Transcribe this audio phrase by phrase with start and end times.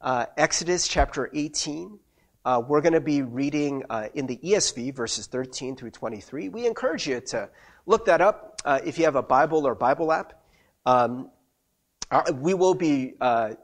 [0.00, 1.98] uh, Exodus chapter 18.
[2.44, 6.48] Uh, we're going to be reading uh, in the ESV verses 13 through 23.
[6.48, 7.50] We encourage you to
[7.86, 10.42] look that up uh, if you have a Bible or Bible app.
[10.86, 11.30] Um,
[12.10, 13.54] uh, we will be uh,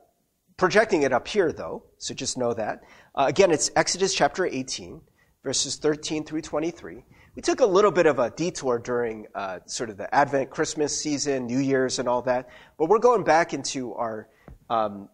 [0.57, 2.83] projecting it up here, though, so just know that.
[3.17, 5.01] again, it's Exodus chapter 18,
[5.43, 7.03] verses 13 through 23.
[7.35, 10.99] We took a little bit of a detour during uh, sort of the Advent, Christmas
[10.99, 12.49] season, New Year's, and all that,
[12.79, 14.29] but we're going back into our
[14.71, 15.09] um,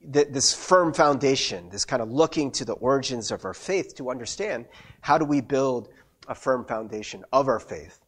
[0.00, 4.66] this firm foundation, this kind of looking to the origins of our faith to understand
[5.00, 5.90] how do we build
[6.26, 8.00] a firm foundation of our faith.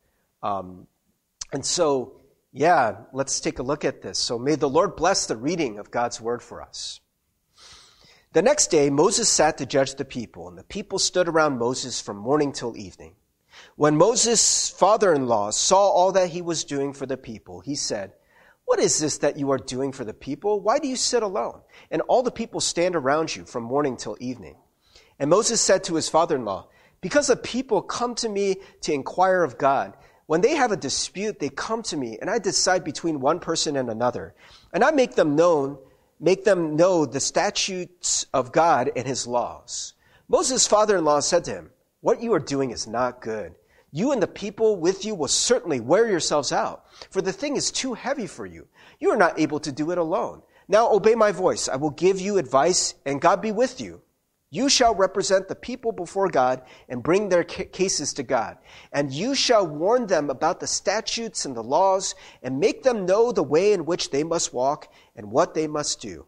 [0.43, 0.87] Um,
[1.53, 2.21] and so,
[2.53, 4.19] yeah, let's take a look at this.
[4.19, 7.01] So may the Lord bless the reading of God's word for us.
[8.33, 12.01] The next day, Moses sat to judge the people, and the people stood around Moses
[12.01, 13.15] from morning till evening.
[13.77, 17.75] When Moses' father in law saw all that he was doing for the people, he
[17.75, 18.15] said,
[18.65, 20.61] What is this that you are doing for the people?
[20.61, 21.61] Why do you sit alone?
[21.91, 24.57] And all the people stand around you from morning till evening.
[25.19, 26.69] And Moses said to his father in law,
[27.01, 29.95] Because the people come to me to inquire of God,
[30.27, 33.77] when they have a dispute, they come to me, and I decide between one person
[33.77, 34.35] and another.
[34.73, 35.79] And I make them known,
[36.19, 39.93] make them know the statutes of God and his laws.
[40.29, 41.71] Moses' father in law said to him,
[42.03, 43.55] what you are doing is not good.
[43.93, 47.71] You and the people with you will certainly wear yourselves out, for the thing is
[47.71, 48.67] too heavy for you.
[48.99, 50.43] You are not able to do it alone.
[50.67, 51.69] Now obey my voice.
[51.69, 54.01] I will give you advice, and God be with you.
[54.49, 58.59] You shall represent the people before God and bring their cases to God.
[58.93, 63.33] And you shall warn them about the statutes and the laws and make them know
[63.33, 66.27] the way in which they must walk and what they must do.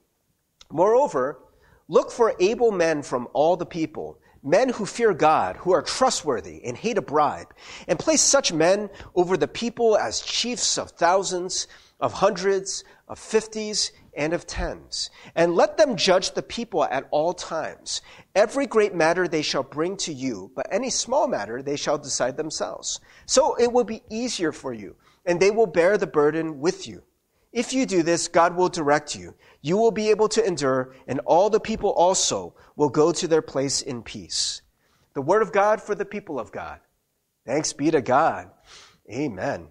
[0.71, 1.39] Moreover,
[1.87, 6.63] look for able men from all the people men who fear God, who are trustworthy
[6.65, 7.55] and hate a bribe,
[7.89, 11.67] and place such men over the people as chiefs of thousands,
[11.99, 15.11] of hundreds, of fifties, and of tens.
[15.35, 18.03] And let them judge the people at all times.
[18.35, 22.37] Every great matter they shall bring to you, but any small matter they shall decide
[22.37, 23.01] themselves.
[23.27, 27.03] So it will be easier for you, and they will bear the burden with you.
[27.53, 29.35] If you do this, God will direct you.
[29.63, 33.43] You will be able to endure, and all the people also will go to their
[33.43, 34.63] place in peace.
[35.15, 36.81] The word of God for the people of God.
[37.47, 38.51] Thanks be to God.
[39.11, 39.69] Amen.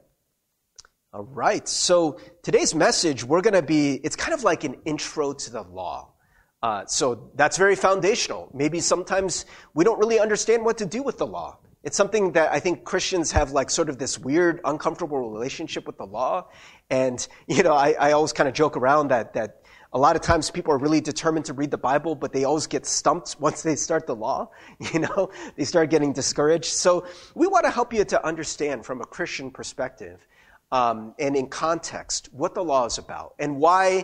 [1.14, 1.68] All right.
[1.68, 5.62] So today's message, we're going to be, it's kind of like an intro to the
[5.64, 6.14] law.
[6.62, 8.50] Uh, so that's very foundational.
[8.54, 11.58] Maybe sometimes we don't really understand what to do with the law.
[11.84, 15.98] It's something that I think Christians have like sort of this weird, uncomfortable relationship with
[15.98, 16.48] the law.
[16.90, 19.63] And, you know, I, I always kind of joke around that, that
[19.94, 22.66] a lot of times people are really determined to read the Bible, but they always
[22.66, 24.50] get stumped once they start the law.
[24.94, 26.66] You know, they start getting discouraged.
[26.66, 27.06] So
[27.36, 30.28] we want to help you to understand from a Christian perspective
[30.72, 34.04] um, and in context what the law is about and why,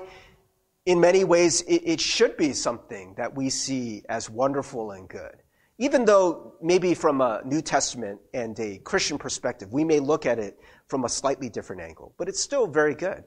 [0.86, 5.36] in many ways, it, it should be something that we see as wonderful and good.
[5.80, 10.40] Even though maybe from a New Testament and a Christian perspective, we may look at
[10.40, 13.24] it from a slightly different angle, but it's still very good.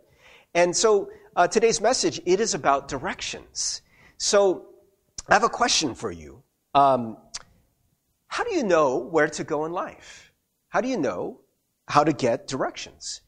[0.55, 3.83] And so uh, today's message, it is about directions.
[4.19, 4.67] So
[5.29, 6.43] I have a question for you.
[6.75, 7.17] Um,
[8.27, 10.33] how do you know where to go in life?
[10.69, 11.41] How do you know
[11.87, 13.21] how to get directions?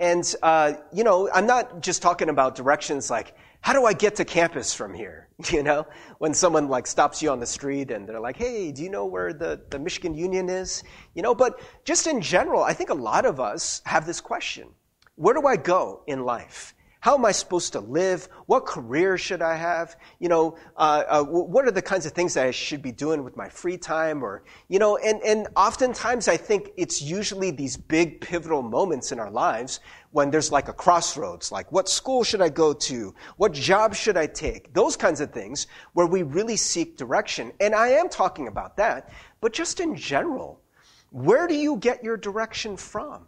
[0.00, 4.16] And, uh, you know, I'm not just talking about directions like, how do I get
[4.16, 5.28] to campus from here?
[5.50, 5.84] You know,
[6.18, 9.06] when someone like stops you on the street and they're like, hey, do you know
[9.06, 10.84] where the, the Michigan Union is?
[11.14, 14.68] You know, but just in general, I think a lot of us have this question.
[15.16, 16.74] Where do I go in life?
[16.98, 18.30] How am I supposed to live?
[18.46, 19.94] What career should I have?
[20.20, 23.22] You know, uh, uh, what are the kinds of things that I should be doing
[23.22, 24.24] with my free time?
[24.24, 29.20] Or, you know, and, and oftentimes I think it's usually these big pivotal moments in
[29.20, 29.80] our lives
[30.12, 33.14] when there's like a crossroads, like what school should I go to?
[33.36, 34.72] What job should I take?
[34.72, 37.52] Those kinds of things where we really seek direction.
[37.60, 39.10] And I am talking about that,
[39.42, 40.62] but just in general,
[41.10, 43.26] where do you get your direction from?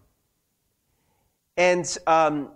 [1.57, 2.51] And, um,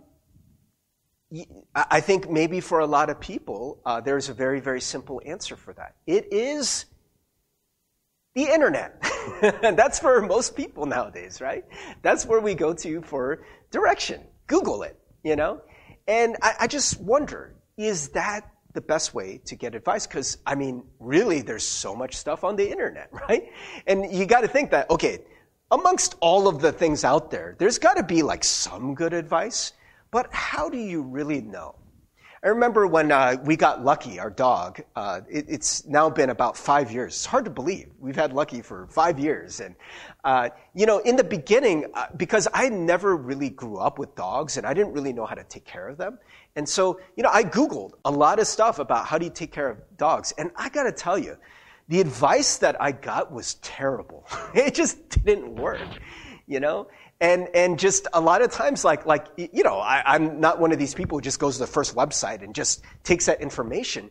[1.75, 5.55] I think maybe for a lot of people, uh, there's a very, very simple answer
[5.55, 5.95] for that.
[6.05, 6.87] It is
[8.35, 9.01] the internet.
[9.63, 11.65] That's for most people nowadays, right?
[12.03, 14.23] That's where we go to for direction.
[14.49, 15.61] Google it, you know?
[16.09, 20.09] And I, I just wonder, is that the best way to get advice?
[20.09, 23.45] Because, I mean, really, there's so much stuff on the internet, right?
[23.87, 25.21] And you got to think that, okay,
[25.71, 29.73] amongst all of the things out there, there's got to be like some good advice.
[30.11, 31.77] But how do you really know?
[32.43, 34.81] I remember when uh, we got Lucky, our dog.
[34.97, 37.13] Uh, it, it's now been about five years.
[37.13, 37.91] It's hard to believe.
[37.99, 39.61] We've had Lucky for five years.
[39.61, 39.75] And,
[40.25, 44.57] uh, you know, in the beginning, uh, because I never really grew up with dogs
[44.57, 46.19] and I didn't really know how to take care of them.
[46.57, 49.53] And so, you know, I Googled a lot of stuff about how do you take
[49.53, 50.33] care of dogs.
[50.39, 51.37] And I got to tell you,
[51.91, 54.25] the advice that I got was terrible.
[54.55, 55.81] it just didn't work,
[56.47, 56.87] you know?
[57.21, 60.73] And, and just a lot of times, like, like, you know, I, I'm not one
[60.73, 64.09] of these people who just goes to the first website and just takes that information.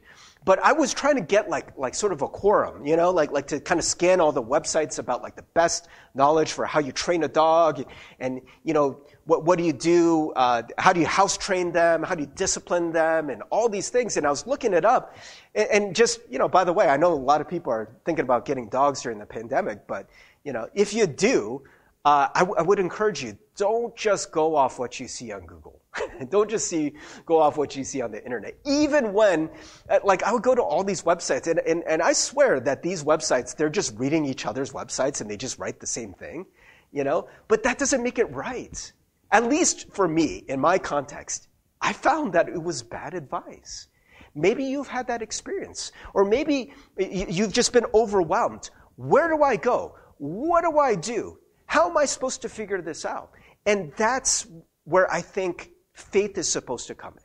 [0.50, 3.31] But I was trying to get like, like sort of a quorum, you know, like,
[3.31, 6.80] like to kind of scan all the websites about like the best knowledge for how
[6.80, 7.86] you train a dog
[8.19, 10.31] and, you know, what, what do you do?
[10.31, 12.01] Uh, how do you house train them?
[12.01, 13.30] How do you discipline them?
[13.30, 14.18] And all these things.
[14.18, 15.16] And I was looking it up
[15.54, 17.88] and, and just, you know, by the way, I know a lot of people are
[18.04, 20.10] thinking about getting dogs during the pandemic, but,
[20.44, 21.62] you know, if you do,
[22.09, 25.45] uh, I, w- I would encourage you, don't just go off what you see on
[25.45, 25.83] Google.
[26.29, 26.94] don't just see,
[27.27, 28.57] go off what you see on the internet.
[28.65, 29.47] Even when,
[29.91, 32.81] uh, like, I would go to all these websites, and, and, and I swear that
[32.81, 36.47] these websites, they're just reading each other's websites and they just write the same thing,
[36.91, 37.27] you know?
[37.47, 38.91] But that doesn't make it right.
[39.31, 41.47] At least for me, in my context,
[41.79, 43.88] I found that it was bad advice.
[44.33, 48.71] Maybe you've had that experience, or maybe you've just been overwhelmed.
[48.95, 49.94] Where do I go?
[50.17, 51.38] What do I do?
[51.69, 53.30] How am I supposed to figure this out?
[53.68, 54.48] And that's
[54.86, 57.24] where I think faith is supposed to come in.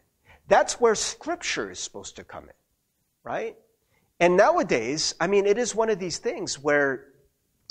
[0.49, 2.55] That's where scripture is supposed to come in,
[3.23, 3.57] right?
[4.21, 7.07] And nowadays, I mean, it is one of these things where,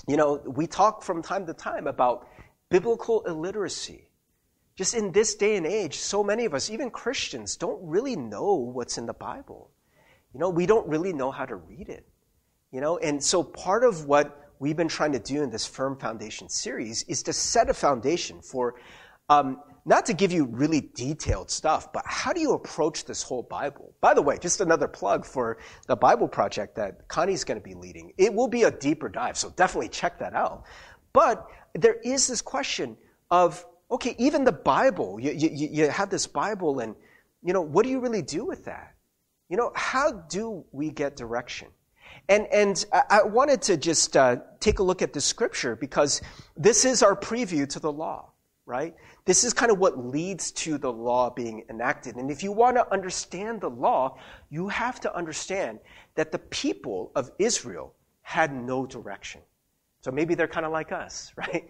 [0.07, 2.27] you know, we talk from time to time about
[2.69, 4.09] biblical illiteracy.
[4.75, 8.55] Just in this day and age, so many of us, even Christians, don't really know
[8.55, 9.69] what's in the Bible.
[10.33, 12.07] You know, we don't really know how to read it.
[12.71, 15.97] You know, and so part of what we've been trying to do in this Firm
[15.97, 18.75] Foundation series is to set a foundation for
[19.27, 23.43] um, not to give you really detailed stuff, but how do you approach this whole
[23.43, 23.93] Bible?
[23.99, 25.57] By the way, just another plug for
[25.87, 28.13] the Bible project that Connie's going to be leading.
[28.17, 30.63] It will be a deeper dive, so definitely check that out.
[31.11, 32.95] But there is this question
[33.29, 36.95] of, okay, even the Bible, you, you, you have this Bible, and,
[37.43, 38.95] you know, what do you really do with that?
[39.49, 41.67] You know, how do we get direction?
[42.29, 46.21] And, and I wanted to just uh, take a look at the scripture because
[46.55, 48.31] this is our preview to the law,
[48.65, 48.95] right?
[49.25, 52.15] This is kind of what leads to the law being enacted.
[52.15, 54.17] And if you want to understand the law,
[54.49, 55.79] you have to understand
[56.15, 59.41] that the people of Israel had no direction.
[60.01, 61.67] So maybe they're kind of like us, right?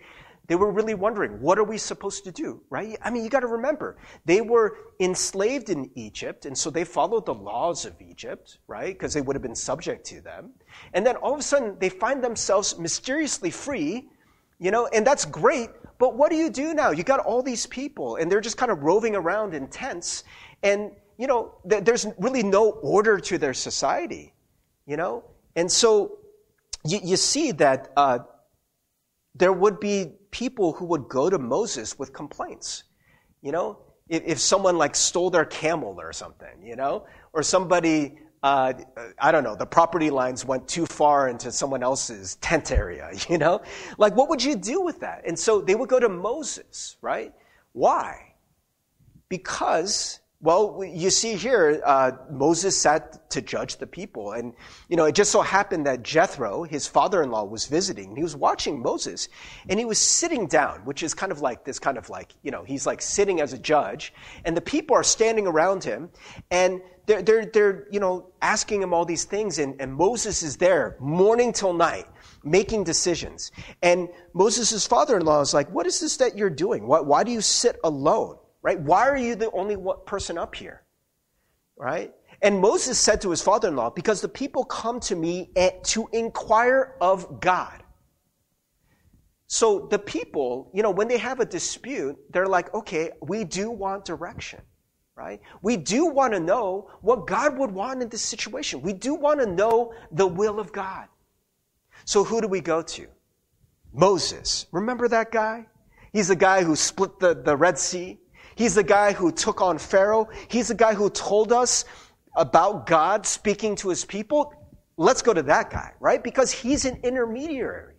[0.47, 2.97] They were really wondering, what are we supposed to do, right?
[3.01, 7.25] I mean, you got to remember, they were enslaved in Egypt, and so they followed
[7.25, 8.93] the laws of Egypt, right?
[8.93, 10.51] Because they would have been subject to them.
[10.93, 14.09] And then all of a sudden, they find themselves mysteriously free,
[14.59, 16.91] you know, and that's great, but what do you do now?
[16.91, 20.25] You got all these people, and they're just kind of roving around in tents,
[20.61, 24.33] and, you know, th- there's really no order to their society,
[24.85, 25.23] you know?
[25.55, 26.17] And so
[26.83, 28.19] you, you see that uh,
[29.35, 32.83] there would be people who would go to Moses with complaints.
[33.41, 33.77] You know,
[34.09, 38.73] if, if someone like stole their camel or something, you know, or somebody, uh,
[39.19, 43.37] I don't know, the property lines went too far into someone else's tent area, you
[43.37, 43.61] know?
[43.97, 45.21] Like, what would you do with that?
[45.25, 47.31] And so they would go to Moses, right?
[47.73, 48.33] Why?
[49.29, 54.33] Because well, you see here, uh, Moses sat to judge the people.
[54.33, 54.53] And,
[54.89, 58.13] you know, it just so happened that Jethro, his father-in-law, was visiting.
[58.13, 59.29] He was watching Moses.
[59.69, 62.51] And he was sitting down, which is kind of like this kind of like, you
[62.51, 64.13] know, he's like sitting as a judge.
[64.43, 66.09] And the people are standing around him.
[66.51, 69.59] And they're, they're, they're you know, asking him all these things.
[69.59, 72.05] And, and Moses is there morning till night
[72.43, 73.53] making decisions.
[73.81, 76.85] And Moses' father-in-law is like, what is this that you're doing?
[76.85, 78.39] Why, why do you sit alone?
[78.63, 78.79] Right?
[78.79, 79.77] Why are you the only
[80.07, 80.81] person up here?
[81.77, 82.13] Right?
[82.41, 85.51] And Moses said to his father in law, Because the people come to me
[85.83, 87.83] to inquire of God.
[89.47, 93.69] So the people, you know, when they have a dispute, they're like, okay, we do
[93.69, 94.59] want direction,
[95.15, 95.41] right?
[95.61, 98.81] We do want to know what God would want in this situation.
[98.81, 101.07] We do want to know the will of God.
[102.05, 103.07] So who do we go to?
[103.93, 104.65] Moses.
[104.71, 105.67] Remember that guy?
[106.11, 108.17] He's the guy who split the, the Red Sea.
[108.55, 110.29] He's the guy who took on Pharaoh.
[110.47, 111.85] He's the guy who told us
[112.35, 114.53] about God speaking to his people.
[114.97, 116.23] Let's go to that guy, right?
[116.23, 117.93] Because he's an intermediary.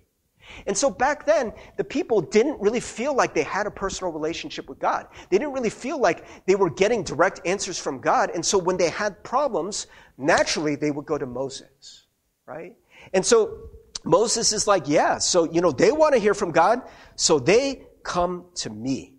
[0.66, 4.68] And so back then, the people didn't really feel like they had a personal relationship
[4.68, 5.06] with God.
[5.30, 8.30] They didn't really feel like they were getting direct answers from God.
[8.34, 9.86] And so when they had problems,
[10.18, 12.06] naturally they would go to Moses,
[12.46, 12.76] right?
[13.12, 13.70] And so
[14.04, 16.82] Moses is like, yeah, so, you know, they want to hear from God,
[17.16, 19.14] so they come to me,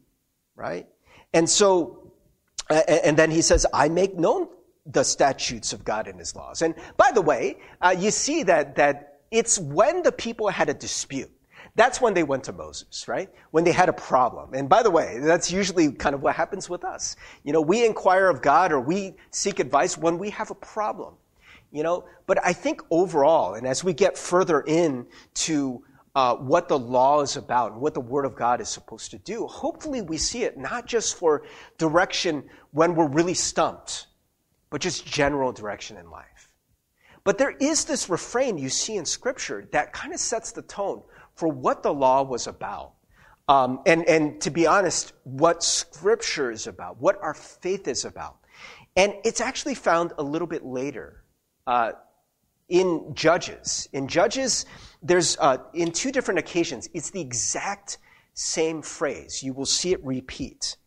[0.56, 0.88] right?
[1.36, 2.12] And so,
[2.70, 4.48] and then he says, I make known
[4.86, 6.62] the statutes of God and his laws.
[6.62, 10.74] And by the way, uh, you see that, that it's when the people had a
[10.74, 11.30] dispute.
[11.76, 13.30] That's when they went to Moses, right?
[13.52, 14.54] When they had a problem.
[14.54, 17.18] And by the way, that's usually kind of what happens with us.
[17.44, 21.16] You know, we inquire of God or we seek advice when we have a problem.
[21.74, 25.84] You know, but I think overall, and as we get further in to
[26.16, 29.18] uh, what the law is about and what the Word of God is supposed to
[29.18, 31.44] do, hopefully we see it not just for
[31.78, 34.08] direction when we're really stumped,
[34.70, 36.50] but just general direction in life.
[37.26, 41.02] But there is this refrain you see in Scripture that kind of sets the tone
[41.36, 42.94] for what the law was about.
[43.48, 48.38] Um, and, and to be honest, what Scripture is about, what our faith is about.
[48.96, 51.24] And it's actually found a little bit later
[51.68, 51.94] uh,
[52.68, 53.88] in Judges.
[53.94, 54.66] In Judges,
[55.02, 57.98] there's uh, in two different occasions, it's the exact
[58.34, 59.44] same phrase.
[59.44, 60.78] You will see it repeat.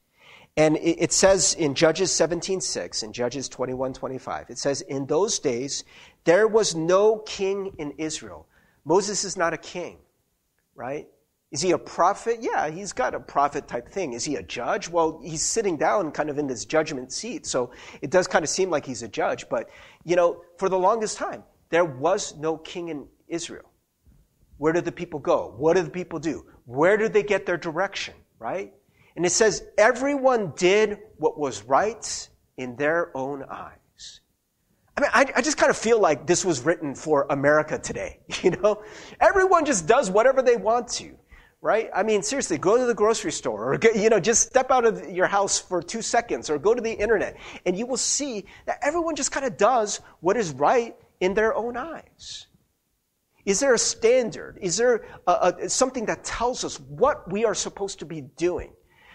[0.56, 5.84] And it, says in Judges 17:6 and Judges 21:25, it says, "In those days
[6.24, 8.48] there was no king in Israel."
[8.84, 9.98] Moses is not a king,
[10.74, 11.06] right?
[11.50, 12.38] Is he a prophet?
[12.40, 14.12] Yeah, he's got a prophet type thing.
[14.12, 14.88] Is he a judge?
[14.88, 17.70] Well, he's sitting down kind of in this judgment seat, so
[18.02, 19.48] it does kind of seem like he's a judge.
[19.48, 19.70] But,
[20.04, 23.70] you know, for the longest time, there was no king in Israel.
[24.56, 25.54] Where did the people go?
[25.56, 26.44] What did the people do?
[26.64, 28.72] Where did they get their direction, right?
[29.16, 34.20] And it says, everyone did what was right in their own eyes.
[34.96, 38.18] I mean, I, I, just kind of feel like this was written for America today.
[38.42, 38.82] You know,
[39.20, 41.16] everyone just does whatever they want to,
[41.60, 41.88] right?
[41.94, 45.08] I mean, seriously, go to the grocery store or, you know, just step out of
[45.10, 48.78] your house for two seconds or go to the internet and you will see that
[48.82, 52.46] everyone just kind of does what is right in their own eyes.
[53.44, 54.58] Is there a standard?
[54.60, 58.72] Is there a, a, something that tells us what we are supposed to be doing?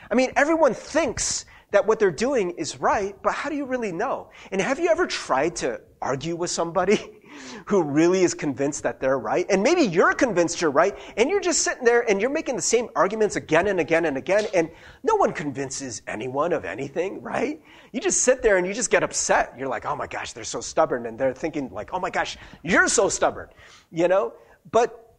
[0.10, 3.92] I mean, everyone thinks that what they're doing is right, but how do you really
[3.92, 4.30] know?
[4.52, 7.22] And have you ever tried to argue with somebody
[7.66, 9.46] who really is convinced that they're right?
[9.50, 12.62] And maybe you're convinced you're right, and you're just sitting there and you're making the
[12.62, 14.70] same arguments again and again and again, and
[15.04, 17.62] no one convinces anyone of anything, right?
[17.92, 19.54] You just sit there and you just get upset.
[19.58, 21.06] You're like, oh my gosh, they're so stubborn.
[21.06, 23.50] And they're thinking, like, oh my gosh, you're so stubborn,
[23.92, 24.34] you know?
[24.72, 25.16] But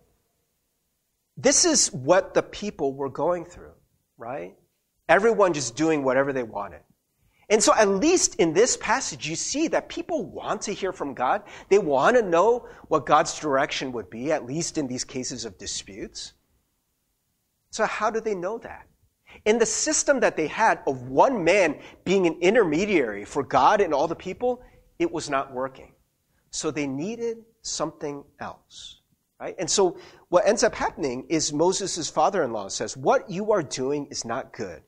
[1.36, 3.72] this is what the people were going through,
[4.16, 4.54] right?
[5.08, 6.80] Everyone just doing whatever they wanted.
[7.50, 11.14] And so, at least in this passage, you see that people want to hear from
[11.14, 11.42] God.
[11.68, 15.58] They want to know what God's direction would be, at least in these cases of
[15.58, 16.32] disputes.
[17.70, 18.86] So, how do they know that?
[19.44, 23.92] In the system that they had of one man being an intermediary for God and
[23.92, 24.62] all the people,
[24.98, 25.92] it was not working.
[26.50, 29.00] So they needed something else.
[29.40, 29.56] Right?
[29.58, 29.98] And so
[30.28, 34.82] what ends up happening is Moses' father-in-law says, what you are doing is not good.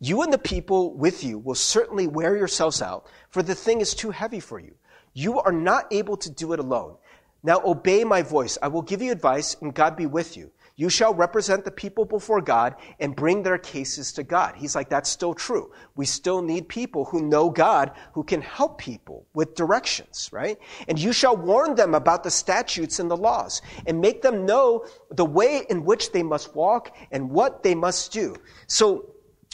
[0.00, 3.94] You and the people with you will certainly wear yourselves out, for the thing is
[3.94, 4.74] too heavy for you.
[5.14, 6.96] You are not able to do it alone.
[7.42, 8.56] Now obey my voice.
[8.62, 10.50] I will give you advice, and God be with you.
[10.74, 14.54] You shall represent the people before God and bring their cases to God.
[14.56, 15.70] He's like, that's still true.
[15.96, 20.58] We still need people who know God, who can help people with directions, right?
[20.88, 24.86] And you shall warn them about the statutes and the laws and make them know
[25.10, 28.34] the way in which they must walk and what they must do.
[28.66, 29.11] So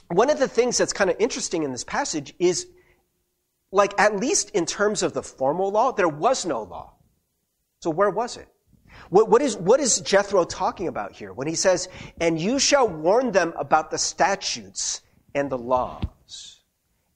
[0.09, 2.67] one of the things that's kind of interesting in this passage is
[3.71, 6.95] like, at least in terms of the formal law, there was no law.
[7.81, 8.49] So where was it?
[9.11, 11.88] What, what, is, what is Jethro talking about here when he says,
[12.21, 15.03] and you shall warn them about the statutes
[15.35, 16.62] and the laws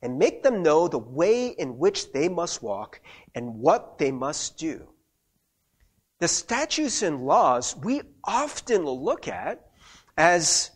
[0.02, 3.00] and make them know the way in which they must walk
[3.34, 4.86] and what they must do?
[6.20, 9.66] The statutes and laws we often look at
[10.16, 10.70] as,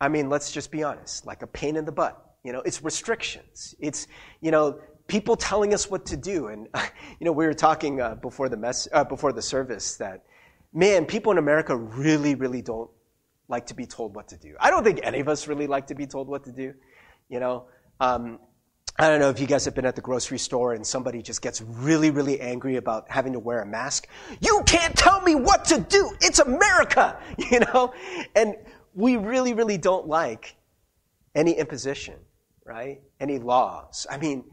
[0.00, 2.24] I mean, let's just be honest, like a pain in the butt.
[2.44, 3.74] You know, it's restrictions.
[3.80, 4.06] It's,
[4.40, 6.46] you know, people telling us what to do.
[6.46, 6.68] And
[7.20, 10.24] you know, we were talking uh, before the mess uh, before the service that
[10.72, 12.90] man, people in America really, really don't
[13.48, 14.54] like to be told what to do.
[14.60, 16.74] I don't think any of us really like to be told what to do.
[17.28, 17.66] You know,
[17.98, 18.38] um,
[18.98, 21.40] I don't know if you guys have been at the grocery store and somebody just
[21.40, 24.08] gets really, really angry about having to wear a mask.
[24.40, 26.10] You can't tell me what to do.
[26.20, 27.18] It's America,
[27.50, 27.94] you know?
[28.34, 28.56] And
[28.98, 30.56] we really, really don't like
[31.34, 32.16] any imposition,
[32.64, 33.00] right?
[33.20, 34.06] Any laws.
[34.10, 34.44] I mean,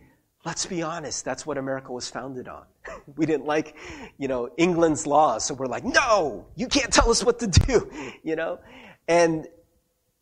[0.46, 2.66] Let's be honest, that's what America was founded on.
[3.18, 3.76] we didn't like,
[4.20, 7.92] you know, England's laws, so we're like, no, you can't tell us what to do,
[8.24, 8.60] you know?
[9.08, 9.48] And,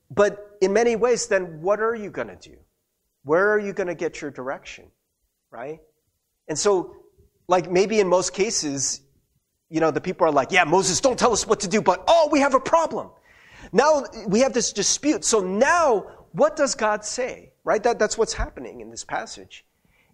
[0.10, 2.56] but in many ways, then what are you going to do?
[3.26, 4.86] Where are you going to get your direction,
[5.52, 5.80] right?
[6.48, 6.96] And so,
[7.50, 9.02] like, maybe in most cases,
[9.70, 12.02] you know, the people are like, yeah, Moses, don't tell us what to do, but
[12.08, 13.10] oh, we have a problem.
[13.72, 15.24] Now we have this dispute.
[15.26, 17.82] So now, what does God say, right?
[17.84, 19.66] That, that's what's happening in this passage.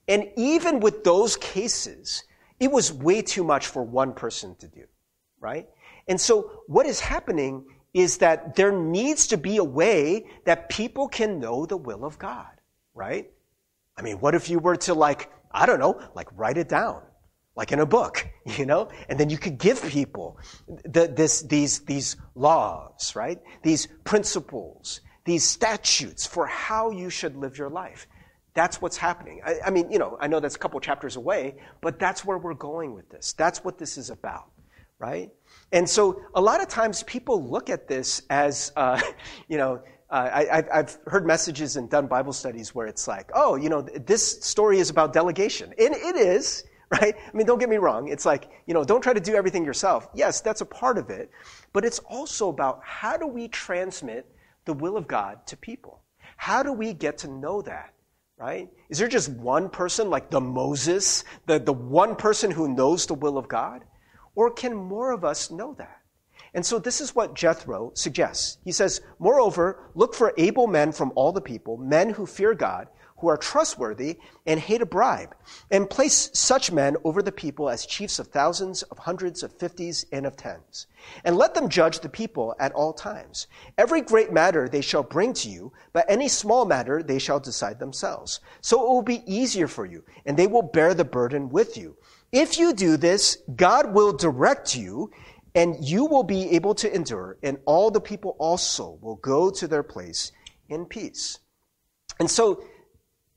[0.08, 2.24] And even with those cases,
[2.60, 4.86] it was way too much for one person to do,
[5.40, 5.68] right?
[6.08, 11.08] And so what is happening is that there needs to be a way that people
[11.08, 12.50] can know the will of God,
[12.94, 13.30] right?
[13.98, 17.02] I mean, what if you were to like, I don't know, like write it down,
[17.60, 18.26] like in a book,
[18.58, 18.88] you know?
[19.10, 20.40] And then you could give people
[20.86, 23.38] the, this, these, these laws, right?
[23.64, 28.08] These principles, these statutes for how you should live your life.
[28.54, 29.42] That's what's happening.
[29.46, 32.38] I, I mean, you know, I know that's a couple chapters away, but that's where
[32.38, 33.34] we're going with this.
[33.34, 34.50] That's what this is about,
[34.98, 35.30] right?
[35.74, 39.02] And so a lot of times people look at this as, uh,
[39.50, 43.56] you know, uh, I, have heard messages and done Bible studies where it's like, oh,
[43.56, 45.74] you know, this story is about delegation.
[45.78, 46.64] And it is,
[47.02, 47.16] right?
[47.16, 48.08] I mean, don't get me wrong.
[48.08, 50.10] It's like, you know, don't try to do everything yourself.
[50.14, 51.30] Yes, that's a part of it.
[51.72, 54.26] But it's also about how do we transmit
[54.66, 56.02] the will of God to people?
[56.36, 57.94] How do we get to know that?
[58.38, 58.70] Right?
[58.90, 63.14] Is there just one person, like the Moses, the, the one person who knows the
[63.14, 63.84] will of God?
[64.34, 66.00] Or can more of us know that?
[66.54, 68.58] And so this is what Jethro suggests.
[68.64, 72.88] He says, Moreover, look for able men from all the people, men who fear God,
[73.20, 75.36] who are trustworthy and hate a bribe,
[75.72, 80.06] and place such men over the people as chiefs of thousands, of hundreds, of fifties,
[80.12, 80.88] and of tens.
[81.24, 83.48] And let them judge the people at all times.
[83.78, 87.80] Every great matter they shall bring to you, but any small matter they shall decide
[87.80, 88.40] themselves.
[88.62, 91.98] So it will be easier for you, and they will bear the burden with you.
[92.32, 95.12] If you do this, God will direct you,
[95.56, 99.68] and you will be able to endure, and all the people also will go to
[99.68, 100.32] their place
[100.70, 101.40] in peace.
[102.20, 102.64] And so,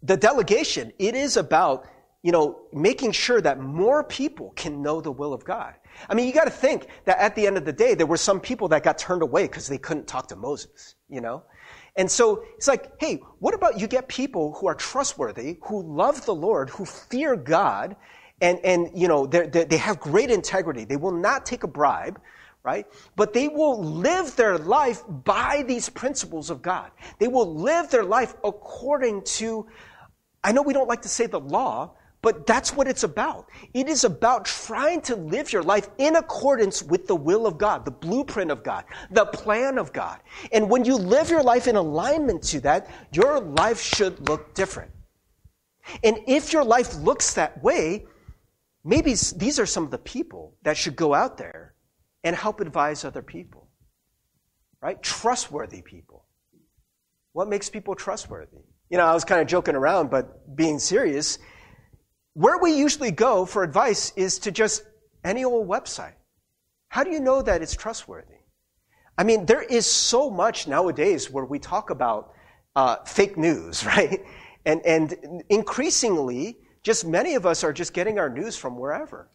[0.02, 1.86] the delegation, it is about,
[2.22, 5.74] you know, making sure that more people can know the will of God.
[6.08, 8.16] I mean, you got to think that at the end of the day, there were
[8.16, 11.42] some people that got turned away because they couldn't talk to Moses, you know?
[11.96, 16.24] And so it's like, hey, what about you get people who are trustworthy, who love
[16.24, 17.96] the Lord, who fear God,
[18.40, 20.84] and, and you know, they're, they have great integrity.
[20.84, 22.20] They will not take a bribe,
[22.64, 22.86] right?
[23.14, 26.90] But they will live their life by these principles of God.
[27.18, 29.66] They will live their life according to,
[30.44, 33.48] I know we don't like to say the law, but that's what it's about.
[33.74, 37.84] It is about trying to live your life in accordance with the will of God,
[37.84, 40.20] the blueprint of God, the plan of God.
[40.52, 44.92] And when you live your life in alignment to that, your life should look different.
[46.04, 48.06] And if your life looks that way,
[48.84, 51.74] Maybe these are some of the people that should go out there
[52.24, 53.68] and help advise other people.
[54.80, 55.00] Right?
[55.00, 56.24] Trustworthy people.
[57.32, 58.64] What makes people trustworthy?
[58.92, 61.38] You know, I was kind of joking around, but being serious,
[62.34, 64.82] where we usually go for advice is to just
[65.24, 66.12] any old website.
[66.88, 68.34] How do you know that it's trustworthy?
[69.16, 72.34] I mean, there is so much nowadays where we talk about
[72.76, 74.20] uh, fake news, right?
[74.66, 79.30] And, and increasingly, just many of us are just getting our news from wherever,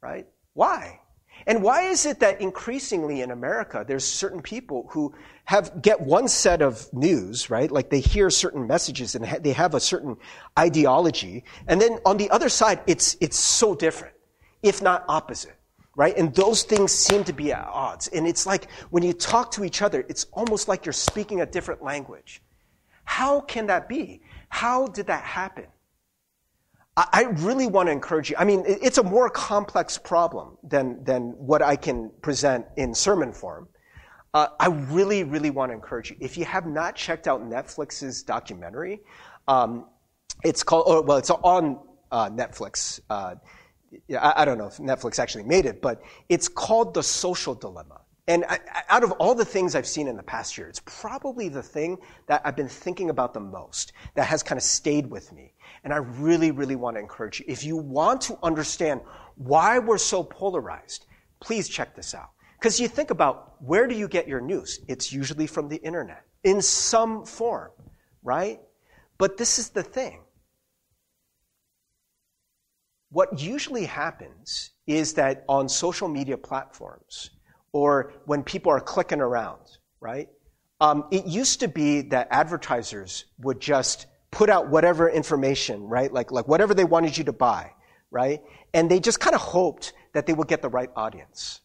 [0.00, 0.28] right?
[0.52, 1.00] Why?
[1.46, 6.28] And why is it that increasingly in America, there's certain people who have, get one
[6.28, 7.70] set of news, right?
[7.70, 10.16] Like they hear certain messages and ha- they have a certain
[10.58, 11.44] ideology.
[11.66, 14.14] And then on the other side, it's, it's so different,
[14.62, 15.56] if not opposite,
[15.96, 16.16] right?
[16.16, 18.08] And those things seem to be at odds.
[18.08, 21.46] And it's like when you talk to each other, it's almost like you're speaking a
[21.46, 22.40] different language.
[23.04, 24.22] How can that be?
[24.48, 25.66] How did that happen?
[26.96, 28.36] I really want to encourage you.
[28.38, 33.32] I mean, it's a more complex problem than, than what I can present in sermon
[33.32, 33.68] form.
[34.32, 36.16] Uh, I really, really want to encourage you.
[36.20, 39.00] If you have not checked out Netflix's documentary,
[39.48, 39.86] um,
[40.44, 41.80] it's called, oh, well, it's on
[42.12, 43.00] uh, Netflix.
[43.10, 43.36] Uh,
[44.10, 48.00] I, I, don't know if Netflix actually made it, but it's called The Social Dilemma.
[48.26, 48.58] And I,
[48.88, 51.98] out of all the things I've seen in the past year, it's probably the thing
[52.26, 55.52] that I've been thinking about the most, that has kind of stayed with me.
[55.84, 57.46] And I really, really want to encourage you.
[57.46, 59.02] If you want to understand
[59.36, 61.04] why we're so polarized,
[61.40, 62.30] please check this out.
[62.58, 64.80] Because you think about where do you get your news?
[64.88, 67.72] It's usually from the internet in some form,
[68.22, 68.58] right?
[69.18, 70.22] But this is the thing.
[73.10, 77.30] What usually happens is that on social media platforms,
[77.74, 79.60] or when people are clicking around,
[80.00, 80.28] right?
[80.80, 86.10] Um, it used to be that advertisers would just put out whatever information, right?
[86.10, 87.72] Like, like whatever they wanted you to buy,
[88.12, 88.40] right?
[88.72, 91.60] And they just kind of hoped that they would get the right audience.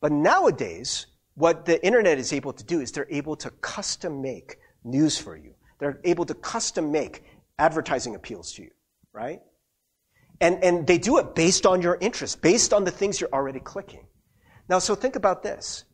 [0.00, 4.58] But nowadays, what the internet is able to do is they're able to custom make
[4.84, 5.54] news for you.
[5.80, 7.24] They're able to custom make
[7.58, 8.70] advertising appeals to you,
[9.12, 9.40] right?
[10.40, 13.60] And, and they do it based on your interest, based on the things you're already
[13.60, 14.06] clicking.
[14.68, 15.84] Now, so think about this.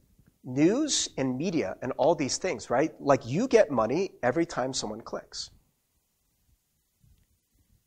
[0.45, 2.93] News and media and all these things, right?
[3.01, 5.51] Like you get money every time someone clicks.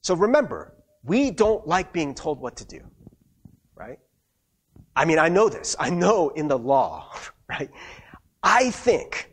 [0.01, 2.81] So remember, we don't like being told what to do,
[3.75, 3.99] right?
[4.95, 5.75] I mean, I know this.
[5.79, 7.11] I know in the law,
[7.49, 7.71] right?
[8.43, 9.31] I think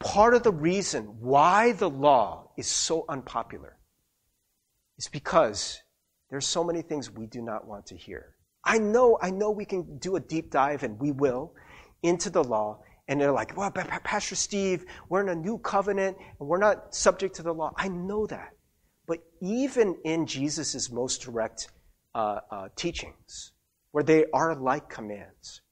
[0.00, 3.78] part of the reason why the law is so unpopular
[4.98, 5.80] is because
[6.28, 8.34] there's so many things we do not want to hear.
[8.64, 11.54] I know, I know we can do a deep dive, and we will,
[12.02, 16.48] into the law, and they're like, well, Pastor Steve, we're in a new covenant, and
[16.48, 17.72] we're not subject to the law.
[17.76, 18.50] I know that.
[19.06, 21.68] But even in Jesus' most direct
[22.14, 23.52] uh, uh, teachings,
[23.90, 25.62] where they are like commands,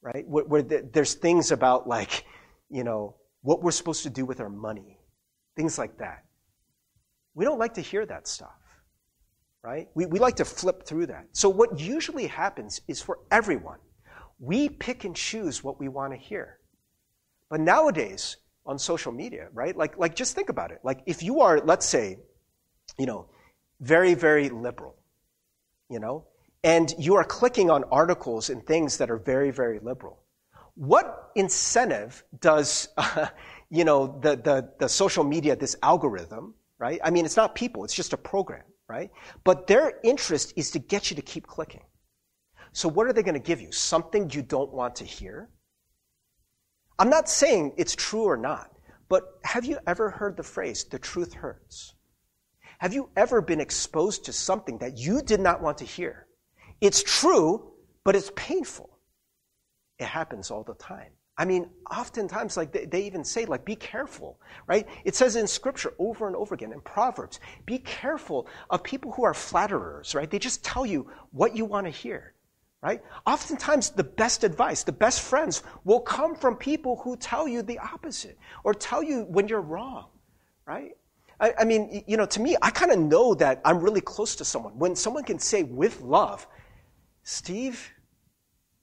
[0.00, 0.26] right?
[0.26, 2.24] Where, where the, there's things about, like,
[2.70, 4.98] you know, what we're supposed to do with our money,
[5.56, 6.24] things like that.
[7.34, 8.61] We don't like to hear that stuff
[9.62, 9.88] right?
[9.94, 11.28] We, we like to flip through that.
[11.32, 13.78] So, what usually happens is for everyone,
[14.38, 16.58] we pick and choose what we want to hear.
[17.48, 19.76] But nowadays, on social media, right?
[19.76, 20.80] Like, like just think about it.
[20.82, 22.18] Like, if you are, let's say,
[22.98, 23.26] you know,
[23.80, 24.96] very, very liberal,
[25.88, 26.26] you know,
[26.64, 30.20] and you are clicking on articles and things that are very, very liberal,
[30.74, 33.26] what incentive does, uh,
[33.70, 37.00] you know, the, the, the social media, this algorithm, right?
[37.02, 39.10] I mean, it's not people, it's just a program right?
[39.42, 41.84] But their interest is to get you to keep clicking.
[42.72, 43.72] So what are they going to give you?
[43.72, 45.48] Something you don't want to hear?
[46.98, 48.70] I'm not saying it's true or not,
[49.08, 51.94] but have you ever heard the phrase, the truth hurts?
[52.78, 56.26] Have you ever been exposed to something that you did not want to hear?
[56.80, 57.72] It's true,
[58.04, 58.90] but it's painful.
[59.98, 61.12] It happens all the time.
[61.42, 64.86] I mean, oftentimes, like they, they, even say, like, be careful, right?
[65.04, 69.24] It says in scripture over and over again in Proverbs, be careful of people who
[69.24, 70.30] are flatterers, right?
[70.30, 72.34] They just tell you what you want to hear,
[72.80, 73.02] right?
[73.26, 77.80] Oftentimes, the best advice, the best friends will come from people who tell you the
[77.80, 80.10] opposite or tell you when you're wrong,
[80.64, 80.92] right?
[81.40, 84.36] I, I mean, you know, to me, I kind of know that I'm really close
[84.36, 84.78] to someone.
[84.78, 86.46] When someone can say with love,
[87.24, 87.90] Steve,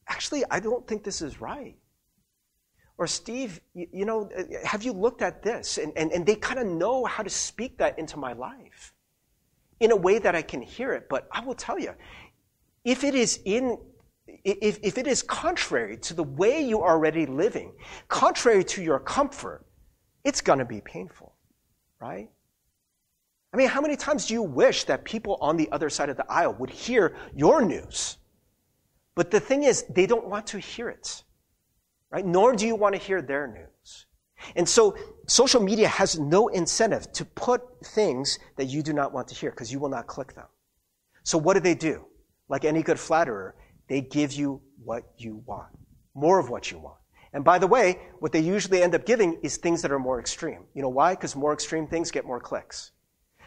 [0.10, 1.78] actually, I don't think this is right
[3.00, 5.78] or Steve, you, you know, uh, have you looked at this?
[5.78, 8.94] And, and, and they kind of know how to speak that into my life
[9.80, 11.08] in a way that I can hear it.
[11.10, 11.94] But I will tell you,
[12.84, 13.80] if it is in
[14.44, 17.74] if, if it is contrary to the way you are already living,
[18.10, 19.66] contrary to your comfort,
[20.24, 21.34] it's going to be painful,
[22.00, 22.30] right?
[23.52, 26.18] I mean, how many times do you wish that people on the other side of
[26.18, 28.18] the aisle would hear your news?
[29.16, 31.24] But the thing is, they don't want to hear it
[32.12, 32.26] right?
[32.26, 34.06] Nor do you want to hear their news.
[34.56, 34.96] And so
[35.28, 39.52] social media has no incentive to put things that you do not want to hear
[39.52, 40.48] because you will not click them.
[41.24, 42.06] So what do they do?
[42.48, 43.56] Like any good flatterer,
[43.88, 45.70] they give you what you want,
[46.16, 46.98] more of what you want.
[47.34, 50.20] And by the way, what they usually end up giving is things that are more
[50.20, 50.64] extreme.
[50.74, 51.14] You know why?
[51.14, 52.92] Because more extreme things get more clicks.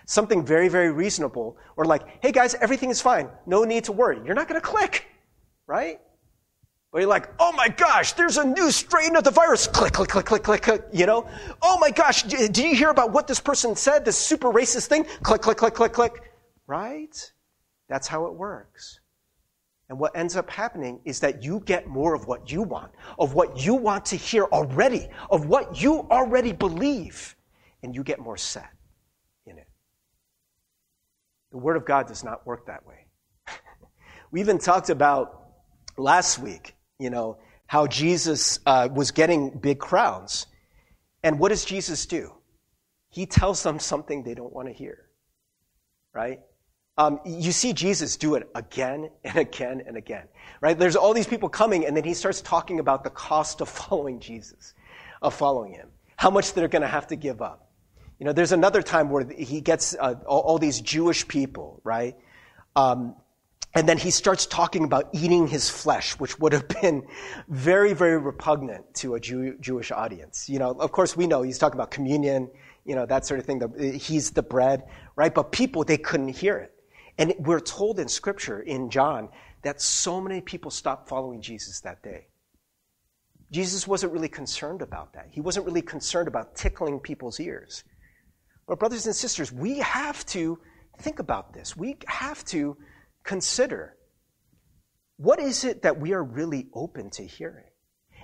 [0.07, 3.29] Something very, very reasonable, or like, hey guys, everything is fine.
[3.46, 4.20] No need to worry.
[4.25, 5.07] You're not going to click,
[5.66, 6.01] right?
[6.92, 9.66] Where you're like, oh my gosh, there's a new strain of the virus.
[9.66, 11.26] Click, click, click, click, click, click, you know?
[11.62, 15.07] Oh my gosh, did you hear about what this person said, this super racist thing?
[15.22, 16.33] Click, click, click, click, click.
[16.66, 17.33] Right?
[17.88, 19.00] That's how it works.
[19.88, 23.33] And what ends up happening is that you get more of what you want, of
[23.33, 27.35] what you want to hear already, of what you already believe,
[27.83, 28.68] and you get more set
[29.46, 29.68] in it.
[31.52, 33.07] The Word of God does not work that way.
[34.31, 35.52] we even talked about
[35.96, 40.46] last week you know, how Jesus uh, was getting big crowds.
[41.22, 42.32] And what does Jesus do?
[43.08, 45.06] He tells them something they don't want to hear,
[46.12, 46.40] right?
[46.96, 50.28] Um, you see Jesus do it again and again and again,
[50.60, 50.78] right?
[50.78, 54.20] There's all these people coming, and then he starts talking about the cost of following
[54.20, 54.74] Jesus,
[55.20, 57.70] of following him, how much they're going to have to give up.
[58.18, 62.16] You know, there's another time where he gets uh, all, all, these Jewish people, right?
[62.76, 63.16] Um,
[63.74, 67.06] and then he starts talking about eating his flesh, which would have been
[67.48, 70.48] very, very repugnant to a Jew, Jewish audience.
[70.48, 72.50] You know, of course, we know he's talking about communion,
[72.85, 73.61] you know, that sort of thing.
[73.61, 74.85] The, he's the bread,
[75.16, 75.32] right?
[75.32, 76.72] But people, they couldn't hear it.
[77.16, 79.28] And we're told in scripture, in John,
[79.62, 82.26] that so many people stopped following Jesus that day.
[83.50, 85.28] Jesus wasn't really concerned about that.
[85.30, 87.85] He wasn't really concerned about tickling people's ears.
[88.66, 90.58] But, brothers and sisters, we have to
[90.98, 91.76] think about this.
[91.76, 92.76] We have to
[93.24, 93.96] consider
[95.16, 97.64] what is it that we are really open to hearing?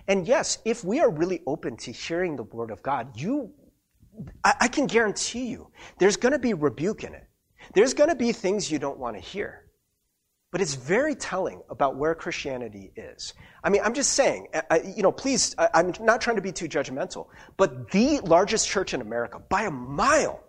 [0.08, 3.52] And yes, if we are really open to hearing the word of God, you,
[4.42, 7.24] I, I can guarantee you, there's going to be rebuke in it.
[7.74, 9.64] There's going to be things you don't want to hear.
[10.50, 13.34] But it's very telling about where Christianity is.
[13.62, 16.52] I mean, I'm just saying, I, you know, please, I, I'm not trying to be
[16.52, 17.26] too judgmental,
[17.58, 20.42] but the largest church in America, by a mile,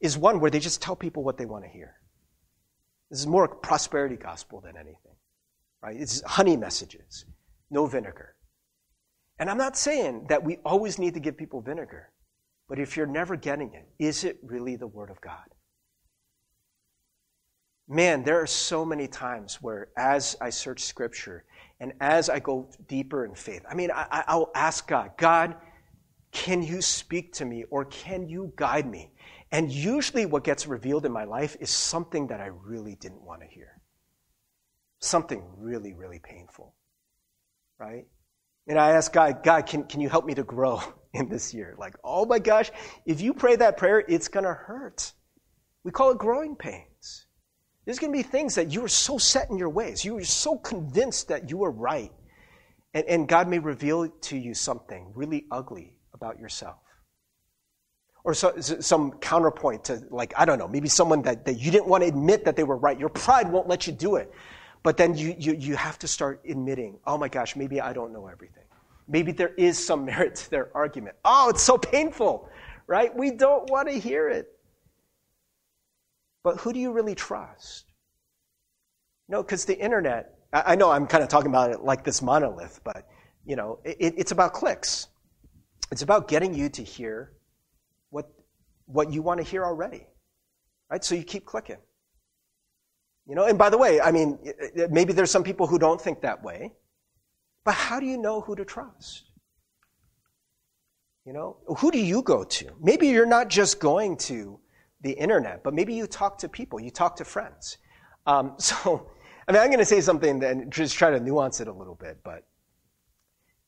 [0.00, 1.99] is one where they just tell people what they want to hear.
[3.10, 5.16] This is more prosperity gospel than anything.
[5.82, 5.96] right?
[5.98, 7.26] It's honey messages,
[7.70, 8.36] no vinegar.
[9.38, 12.10] And I'm not saying that we always need to give people vinegar,
[12.68, 15.46] but if you're never getting it, is it really the Word of God?
[17.88, 21.44] Man, there are so many times where as I search Scripture
[21.80, 25.56] and as I go deeper in faith, I mean, I, I'll ask God, God,
[26.32, 29.12] can you speak to me or can you guide me?
[29.52, 33.40] And usually what gets revealed in my life is something that I really didn't want
[33.40, 33.80] to hear.
[35.00, 36.74] Something really, really painful.
[37.78, 38.06] Right?
[38.68, 40.80] And I ask God, God, can, can you help me to grow
[41.12, 41.74] in this year?
[41.78, 42.70] Like, oh my gosh,
[43.06, 45.12] if you pray that prayer, it's going to hurt.
[45.82, 47.26] We call it growing pains.
[47.84, 50.04] There's going to be things that you are so set in your ways.
[50.04, 52.12] You are so convinced that you are right.
[52.94, 56.76] And, and God may reveal to you something really ugly about yourself.
[58.22, 61.86] Or so, some counterpoint to, like, I don't know, maybe someone that, that you didn't
[61.86, 62.98] want to admit that they were right.
[62.98, 64.32] Your pride won't let you do it.
[64.82, 68.12] But then you, you, you have to start admitting, oh my gosh, maybe I don't
[68.12, 68.64] know everything.
[69.08, 71.16] Maybe there is some merit to their argument.
[71.24, 72.48] Oh, it's so painful,
[72.86, 73.14] right?
[73.14, 74.52] We don't want to hear it.
[76.42, 77.92] But who do you really trust?
[79.28, 82.22] No, because the internet, I, I, know I'm kind of talking about it like this
[82.22, 83.06] monolith, but
[83.44, 85.08] you know, it, it's about clicks.
[85.92, 87.32] It's about getting you to hear
[88.92, 90.06] what you want to hear already.
[90.90, 91.04] Right?
[91.04, 91.78] So you keep clicking.
[93.26, 94.38] You know, and by the way, I mean,
[94.90, 96.72] maybe there's some people who don't think that way,
[97.64, 99.24] but how do you know who to trust?
[101.24, 102.72] You know, who do you go to?
[102.80, 104.58] Maybe you're not just going to
[105.02, 107.78] the internet, but maybe you talk to people, you talk to friends.
[108.26, 109.10] Um, so,
[109.46, 111.94] I mean, I'm going to say something and just try to nuance it a little
[111.94, 112.44] bit, but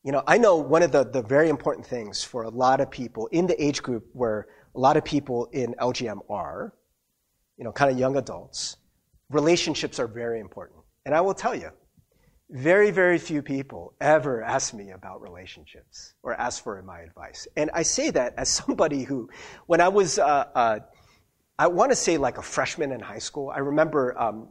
[0.04, 2.90] you know, I know one of the, the very important things for a lot of
[2.90, 6.74] people in the age group where a lot of people in LGM are,
[7.56, 8.76] you know, kind of young adults,
[9.30, 10.80] relationships are very important.
[11.04, 11.70] And I will tell you,
[12.50, 17.48] very, very few people ever ask me about relationships or ask for my advice.
[17.56, 19.30] And I say that as somebody who,
[19.66, 20.78] when I was, uh, uh,
[21.58, 24.48] I want to say like a freshman in high school, I remember um,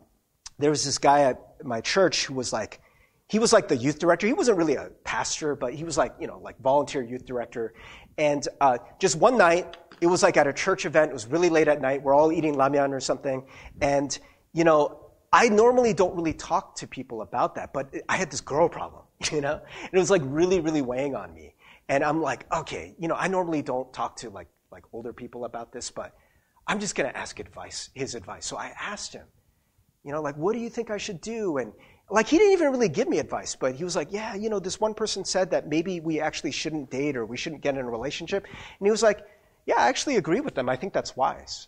[0.57, 2.81] there was this guy at my church who was like,
[3.27, 4.27] he was like the youth director.
[4.27, 7.73] He wasn't really a pastor, but he was like, you know, like volunteer youth director.
[8.17, 11.11] And uh, just one night, it was like at a church event.
[11.11, 12.01] It was really late at night.
[12.01, 13.43] We're all eating ramyun or something.
[13.81, 14.17] And,
[14.51, 14.99] you know,
[15.31, 19.03] I normally don't really talk to people about that, but I had this girl problem,
[19.31, 19.61] you know?
[19.83, 21.53] And it was like really, really weighing on me.
[21.87, 25.45] And I'm like, okay, you know, I normally don't talk to like, like older people
[25.45, 26.15] about this, but
[26.67, 28.45] I'm just going to ask advice, his advice.
[28.45, 29.25] So I asked him,
[30.03, 31.57] you know, like, what do you think I should do?
[31.57, 31.73] And,
[32.11, 34.59] like he didn't even really give me advice, but he was like, yeah, you know,
[34.59, 37.81] this one person said that maybe we actually shouldn't date or we shouldn't get in
[37.81, 38.43] a relationship.
[38.43, 39.25] And he was like,
[39.65, 40.69] yeah, I actually agree with them.
[40.69, 41.67] I think that's wise.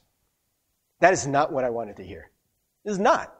[0.99, 2.29] That is not what I wanted to hear.
[2.85, 3.33] It is not.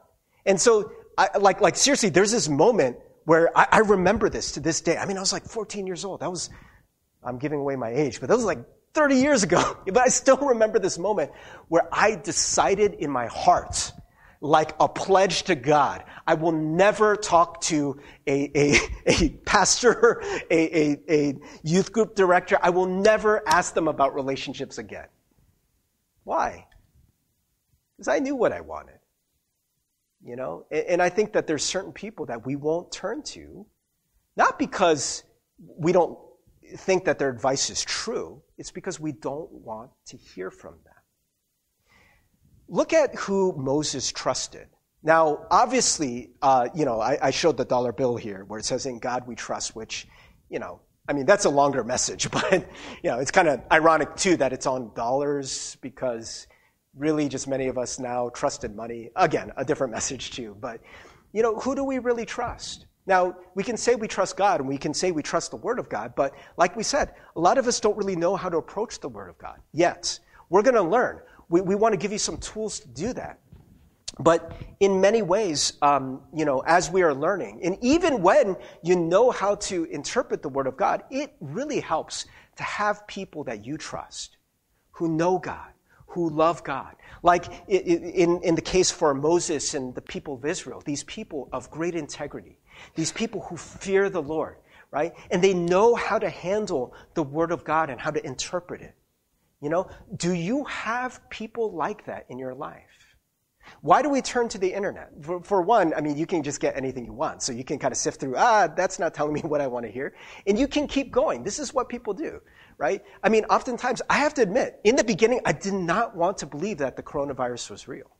[0.46, 4.60] And so, I, like, like seriously, there's this moment where I, I remember this to
[4.60, 4.96] this day.
[4.96, 6.20] I mean, I was like 14 years old.
[6.20, 6.50] That was,
[7.22, 8.58] I'm giving away my age, but that was like
[8.94, 9.78] 30 years ago.
[9.86, 11.32] But I still remember this moment
[11.68, 13.92] where I decided in my heart
[14.44, 16.04] like a pledge to God.
[16.26, 22.58] I will never talk to a, a, a pastor, a, a, a youth group director.
[22.62, 25.08] I will never ask them about relationships again.
[26.24, 26.66] Why?
[27.96, 28.98] Because I knew what I wanted.
[30.22, 30.66] You know?
[30.70, 33.64] And, and I think that there's certain people that we won't turn to,
[34.36, 35.24] not because
[35.58, 36.18] we don't
[36.76, 40.93] think that their advice is true, it's because we don't want to hear from them.
[42.68, 44.68] Look at who Moses trusted.
[45.02, 48.86] Now, obviously, uh, you know, I, I, showed the dollar bill here where it says,
[48.86, 50.08] "In God we trust," which,
[50.48, 52.52] you know, I mean, that's a longer message, but
[53.02, 56.46] you know, it's kind of ironic too that it's on dollars because
[56.96, 59.10] really, just many of us now trust in money.
[59.16, 60.56] Again, a different message too.
[60.58, 60.80] But
[61.34, 62.86] you know, who do we really trust?
[63.06, 65.78] Now, we can say we trust God and we can say we trust the Word
[65.78, 68.56] of God, but like we said, a lot of us don't really know how to
[68.56, 70.18] approach the Word of God yet.
[70.48, 73.40] We're going to learn we, we want to give you some tools to do that.
[74.18, 78.94] But in many ways, um, you know, as we are learning, and even when you
[78.94, 82.26] know how to interpret the Word of God, it really helps
[82.56, 84.36] to have people that you trust,
[84.92, 85.72] who know God,
[86.06, 86.94] who love God.
[87.24, 91.70] Like in, in the case for Moses and the people of Israel, these people of
[91.70, 92.58] great integrity,
[92.94, 94.58] these people who fear the Lord,
[94.92, 95.12] right?
[95.32, 98.94] And they know how to handle the Word of God and how to interpret it.
[99.64, 102.82] You know, do you have people like that in your life?
[103.80, 105.10] Why do we turn to the internet?
[105.22, 107.42] For, for, one, I mean, you can just get anything you want.
[107.42, 109.86] So you can kind of sift through, ah, that's not telling me what I want
[109.86, 110.14] to hear.
[110.46, 111.42] And you can keep going.
[111.42, 112.42] This is what people do,
[112.76, 113.02] right?
[113.22, 116.46] I mean, oftentimes, I have to admit, in the beginning, I did not want to
[116.46, 118.10] believe that the coronavirus was real.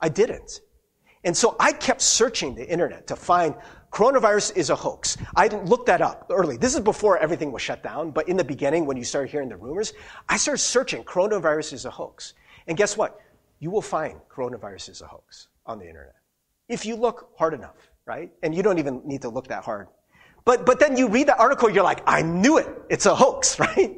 [0.00, 0.60] I didn't.
[1.24, 3.54] And so I kept searching the internet to find
[3.94, 5.16] coronavirus is a hoax.
[5.36, 6.56] I looked that up early.
[6.56, 9.48] This is before everything was shut down, but in the beginning, when you started hearing
[9.48, 9.92] the rumors,
[10.28, 12.34] I started searching coronavirus is a hoax.
[12.66, 13.20] And guess what?
[13.60, 16.16] You will find coronavirus is a hoax on the internet.
[16.68, 18.32] If you look hard enough, right?
[18.42, 19.86] And you don't even need to look that hard.
[20.44, 22.68] But, but then you read the article, you're like, I knew it.
[22.90, 23.96] It's a hoax, right?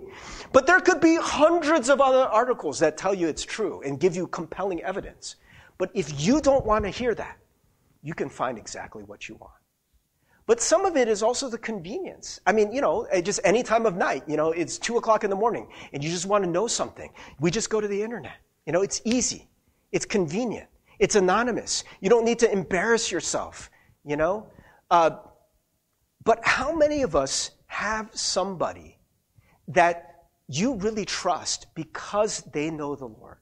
[0.53, 4.15] But there could be hundreds of other articles that tell you it's true and give
[4.15, 5.37] you compelling evidence.
[5.79, 7.39] But if you don't want to hear that,
[8.03, 9.53] you can find exactly what you want.
[10.47, 12.41] But some of it is also the convenience.
[12.47, 15.31] I mean, you know, just any time of night, you know, it's two o'clock in
[15.31, 17.11] the morning and you just want to know something.
[17.41, 18.37] We just go to the internet.
[18.65, 19.49] You know, it's easy.
[19.91, 20.69] It's convenient.
[20.99, 21.85] It's anonymous.
[22.01, 23.71] You don't need to embarrass yourself,
[24.05, 24.47] you know?
[24.91, 25.11] Uh,
[26.25, 28.99] but how many of us have somebody
[29.69, 33.39] that you really trust because they know the Lord?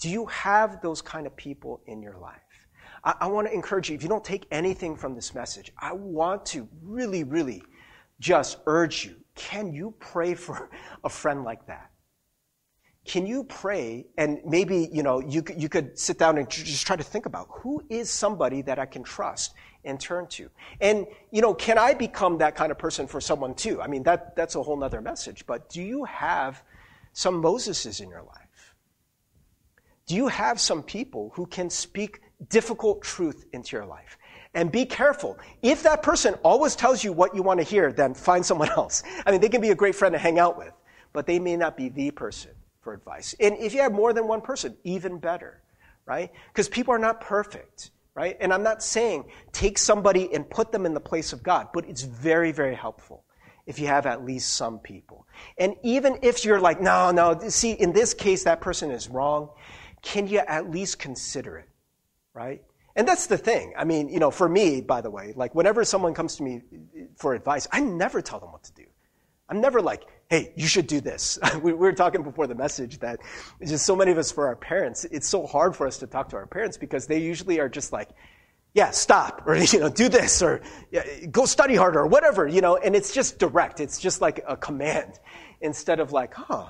[0.00, 2.45] Do you have those kind of people in your life?
[3.06, 5.92] I, I want to encourage you, if you don't take anything from this message, I
[5.92, 7.62] want to really, really
[8.20, 10.70] just urge you can you pray for
[11.04, 11.90] a friend like that?
[13.04, 16.96] Can you pray and maybe, you know, you, you could sit down and just try
[16.96, 20.50] to think about who is somebody that I can trust and turn to?
[20.80, 23.80] And, you know, can I become that kind of person for someone too?
[23.80, 26.64] I mean, that, that's a whole nother message, but do you have
[27.12, 28.74] some Moseses in your life?
[30.06, 34.18] Do you have some people who can speak difficult truth into your life?
[34.54, 35.38] And be careful.
[35.62, 39.02] If that person always tells you what you want to hear, then find someone else.
[39.26, 40.72] I mean, they can be a great friend to hang out with,
[41.12, 43.34] but they may not be the person for advice.
[43.40, 45.62] And if you have more than one person, even better,
[46.06, 46.30] right?
[46.52, 48.36] Because people are not perfect, right?
[48.40, 51.84] And I'm not saying take somebody and put them in the place of God, but
[51.86, 53.24] it's very, very helpful
[53.66, 55.26] if you have at least some people.
[55.58, 59.50] And even if you're like, no, no, see, in this case, that person is wrong,
[60.02, 61.68] can you at least consider it,
[62.36, 62.62] right?
[62.94, 63.72] And that's the thing.
[63.76, 66.62] I mean, you know, for me, by the way, like whenever someone comes to me
[67.16, 68.84] for advice, I never tell them what to do.
[69.48, 71.38] I'm never like, hey, you should do this.
[71.62, 73.20] we, were talking before the message that
[73.64, 76.30] just so many of us for our parents, it's so hard for us to talk
[76.30, 78.10] to our parents because they usually are just like,
[78.74, 82.60] yeah, stop, or, you know, do this, or yeah, go study harder, or whatever, you
[82.60, 83.80] know, and it's just direct.
[83.80, 85.18] It's just like a command
[85.60, 86.66] instead of like, huh,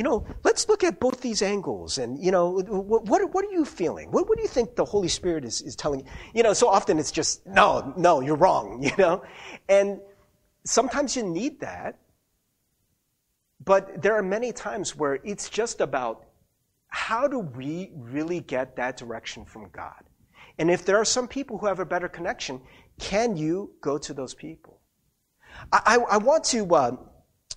[0.00, 3.52] you know, let's look at both these angles and, you know, what, what, what are
[3.52, 4.10] you feeling?
[4.10, 6.06] What, what do you think the Holy Spirit is, is telling you?
[6.32, 9.22] You know, so often it's just, no, no, you're wrong, you know?
[9.68, 10.00] And
[10.64, 11.98] sometimes you need that
[13.64, 16.24] but there are many times where it's just about
[16.88, 20.02] how do we really get that direction from God?
[20.58, 22.60] And if there are some people who have a better connection,
[22.98, 24.80] can you go to those people?
[25.72, 26.96] I, I, I want to uh,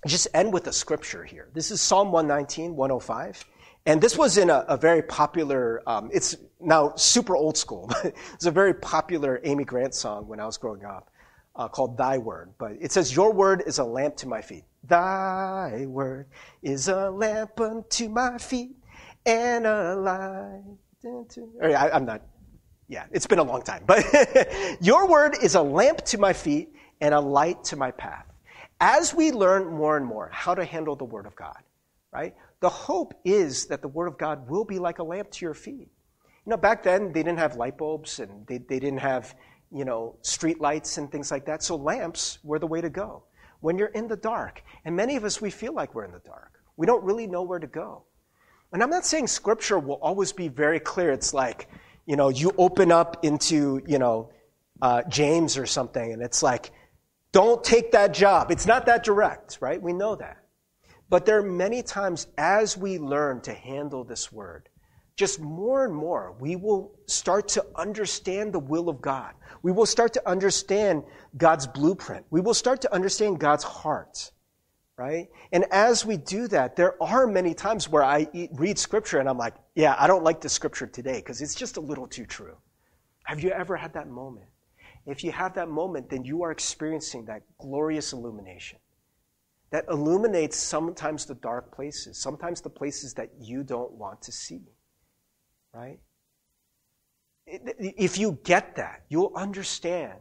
[0.06, 1.48] just end with a scripture here.
[1.52, 3.44] This is Psalm 119, 105.
[3.86, 7.90] And this was in a, a very popular, um, it's now super old school,
[8.34, 11.10] it's a very popular Amy Grant song when I was growing up
[11.56, 12.52] uh, called Thy Word.
[12.58, 14.64] But it says, Your word is a lamp to my feet.
[14.84, 16.26] Thy word
[16.62, 18.72] is a lamp unto my feet
[19.24, 20.62] and a light.
[21.06, 21.50] Unto...
[21.62, 22.22] I, I'm not,
[22.88, 23.84] yeah, it's been a long time.
[23.86, 24.04] But
[24.80, 28.26] your word is a lamp to my feet and a light to my path.
[28.80, 31.62] As we learn more and more how to handle the word of God,
[32.12, 32.34] right?
[32.60, 35.54] The hope is that the word of God will be like a lamp to your
[35.54, 35.88] feet.
[36.46, 39.34] You know, back then they didn't have light bulbs and they, they didn't have,
[39.72, 41.62] you know, street lights and things like that.
[41.62, 43.24] So lamps were the way to go
[43.60, 44.62] when you're in the dark.
[44.84, 46.60] And many of us, we feel like we're in the dark.
[46.76, 48.04] We don't really know where to go.
[48.72, 51.12] And I'm not saying scripture will always be very clear.
[51.12, 51.68] It's like,
[52.06, 54.30] you know, you open up into, you know,
[54.82, 56.72] uh, James or something, and it's like,
[57.34, 58.52] don't take that job.
[58.52, 59.82] It's not that direct, right?
[59.82, 60.38] We know that.
[61.10, 64.68] But there are many times as we learn to handle this word,
[65.16, 69.34] just more and more, we will start to understand the will of God.
[69.62, 71.02] We will start to understand
[71.36, 72.24] God's blueprint.
[72.30, 74.30] We will start to understand God's heart,
[74.96, 75.26] right?
[75.50, 79.38] And as we do that, there are many times where I read scripture and I'm
[79.38, 82.56] like, yeah, I don't like the scripture today because it's just a little too true.
[83.24, 84.46] Have you ever had that moment?
[85.06, 88.78] If you have that moment, then you are experiencing that glorious illumination
[89.70, 94.62] that illuminates sometimes the dark places, sometimes the places that you don't want to see
[95.74, 95.98] right?
[97.46, 100.14] If you get that, you'll understand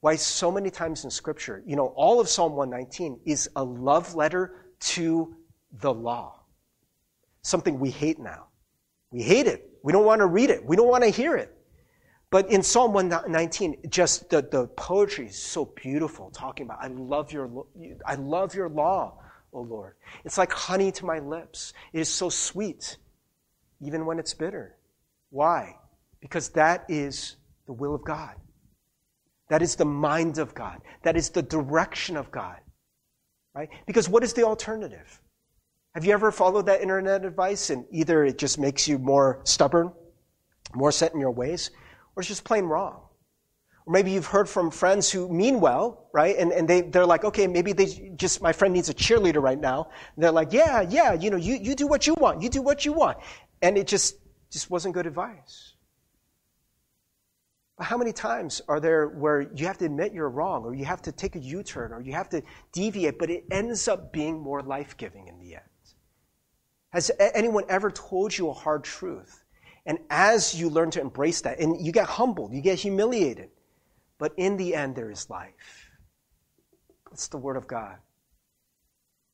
[0.00, 4.14] why so many times in Scripture, you know, all of Psalm 119 is a love
[4.14, 5.36] letter to
[5.80, 6.40] the law.
[7.42, 8.48] Something we hate now.
[9.10, 9.70] We hate it.
[9.82, 10.64] We don't want to read it.
[10.64, 11.56] We don't want to hear it.
[12.30, 17.32] But in Psalm 119, just the, the poetry is so beautiful, talking about, I love
[17.32, 17.66] your,
[18.06, 19.18] I love your law,
[19.52, 19.94] O Lord.
[20.24, 21.72] It's like honey to my lips.
[21.92, 22.98] It is so sweet,
[23.80, 24.76] even when it's bitter.
[25.30, 25.76] Why?
[26.20, 28.36] Because that is the will of God.
[29.48, 30.80] That is the mind of God.
[31.02, 32.58] That is the direction of God.
[33.54, 33.68] Right?
[33.86, 35.20] Because what is the alternative?
[35.94, 39.92] Have you ever followed that internet advice and either it just makes you more stubborn,
[40.72, 41.72] more set in your ways,
[42.20, 43.00] or it's just plain wrong?
[43.86, 46.36] Or maybe you've heard from friends who mean well, right?
[46.36, 49.58] And, and they, they're like, okay, maybe they just, my friend needs a cheerleader right
[49.58, 49.88] now.
[50.14, 52.42] And they're like, yeah, yeah, you know, you, you do what you want.
[52.42, 53.16] You do what you want.
[53.62, 54.16] And it just,
[54.50, 55.72] just wasn't good advice.
[57.78, 60.84] But how many times are there where you have to admit you're wrong, or you
[60.84, 62.42] have to take a U turn, or you have to
[62.72, 65.64] deviate, but it ends up being more life giving in the end?
[66.90, 69.42] Has anyone ever told you a hard truth?
[69.86, 73.50] And as you learn to embrace that, and you get humbled, you get humiliated,
[74.18, 75.90] but in the end, there is life.
[77.12, 77.96] It's the Word of God.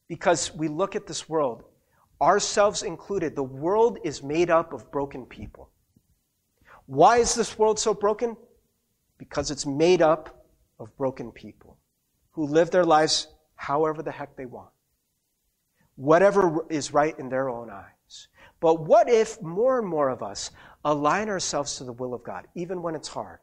[0.09, 1.64] Because we look at this world,
[2.20, 5.70] ourselves included, the world is made up of broken people.
[6.86, 8.36] Why is this world so broken?
[9.18, 10.47] Because it's made up
[10.78, 11.78] of broken people
[12.30, 14.70] who live their lives however the heck they want.
[15.97, 17.95] Whatever is right in their own eyes.
[18.61, 20.50] But what if more and more of us
[20.84, 23.40] align ourselves to the will of God, even when it's hard?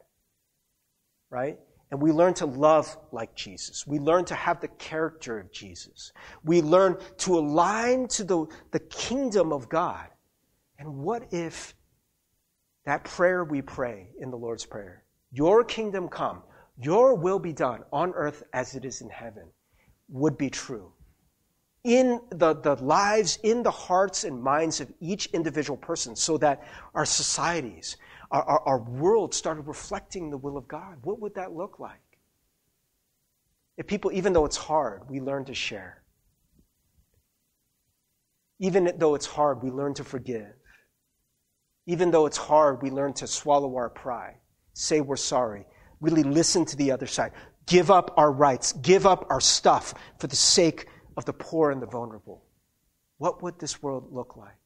[1.30, 1.58] Right?
[1.90, 3.86] And we learn to love like Jesus.
[3.86, 6.12] We learn to have the character of Jesus.
[6.42, 10.08] We learn to align to the, the kingdom of God.
[10.78, 11.74] And what if
[12.84, 16.42] that prayer we pray in the Lord's Prayer, your kingdom come,
[16.76, 19.48] your will be done on earth as it is in heaven,
[20.08, 20.92] would be true?
[21.84, 26.66] In the, the lives, in the hearts and minds of each individual person, so that
[26.94, 27.98] our societies,
[28.30, 30.96] our, our, our world started reflecting the will of God.
[31.02, 32.00] What would that look like?
[33.76, 36.02] If people, even though it's hard, we learn to share.
[38.60, 40.54] Even though it's hard, we learn to forgive.
[41.86, 44.36] Even though it's hard, we learn to swallow our pride,
[44.72, 45.66] say we're sorry,
[46.00, 47.32] really listen to the other side,
[47.66, 50.86] give up our rights, give up our stuff for the sake
[51.16, 52.44] of the poor and the vulnerable.
[53.18, 54.56] What would this world look like?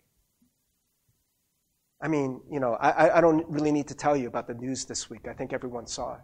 [2.00, 4.84] I mean, you know, I, I don't really need to tell you about the news
[4.84, 5.26] this week.
[5.28, 6.20] I think everyone saw it.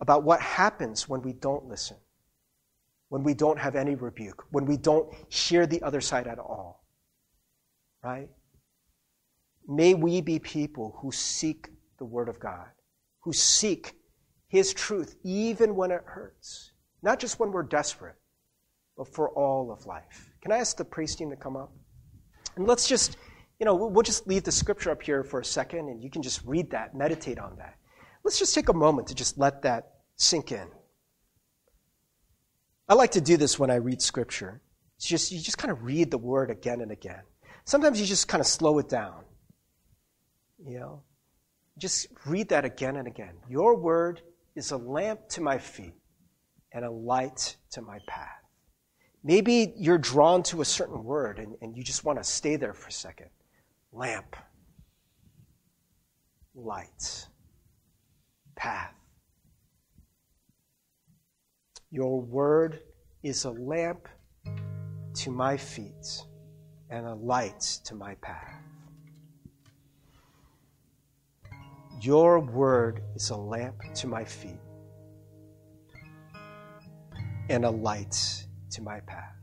[0.00, 1.96] About what happens when we don't listen,
[3.08, 6.84] when we don't have any rebuke, when we don't hear the other side at all.
[8.02, 8.28] Right?
[9.68, 11.68] May we be people who seek
[11.98, 12.66] the Word of God,
[13.20, 13.94] who seek
[14.48, 18.16] His truth even when it hurts, not just when we're desperate,
[18.96, 20.30] but for all of life.
[20.40, 21.72] Can I ask the praise team to come up?
[22.56, 23.16] And let's just
[23.62, 26.20] you know, we'll just leave the scripture up here for a second and you can
[26.20, 27.76] just read that, meditate on that.
[28.24, 30.66] Let's just take a moment to just let that sink in.
[32.88, 34.60] I like to do this when I read scripture.
[34.96, 37.22] It's just, you just kind of read the word again and again.
[37.64, 39.22] Sometimes you just kind of slow it down.
[40.66, 41.02] You know,
[41.78, 43.34] just read that again and again.
[43.48, 44.22] Your word
[44.56, 45.94] is a lamp to my feet
[46.72, 48.41] and a light to my path.
[49.24, 52.74] Maybe you're drawn to a certain word and, and you just want to stay there
[52.74, 53.28] for a second
[53.92, 54.34] lamp,
[56.54, 57.26] light,
[58.56, 58.94] path.
[61.90, 62.80] Your word
[63.22, 64.08] is a lamp
[65.14, 66.24] to my feet
[66.90, 68.54] and a light to my path.
[72.00, 74.58] Your word is a lamp to my feet
[77.48, 79.36] and a light to my path.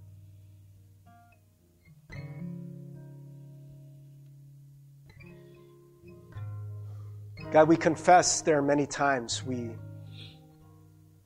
[7.52, 9.72] God, we confess there are many times we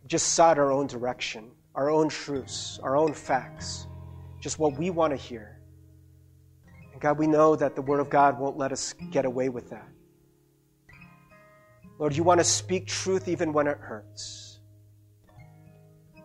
[0.08, 3.88] just sought our own direction, our own truths, our own facts,
[4.40, 5.60] just what we want to hear.
[6.94, 9.70] And God, we know that the Word of God won't let us get away with
[9.72, 9.88] that.
[12.00, 14.43] Lord, you want to speak truth even when it hurts.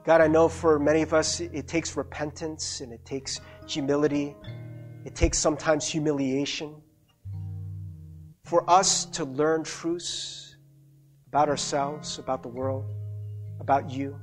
[0.08, 4.34] God, I know for many of us it takes repentance and it takes humility.
[5.04, 6.74] It takes sometimes humiliation
[8.42, 10.56] for us to learn truths
[11.26, 12.86] about ourselves, about the world,
[13.60, 14.18] about you.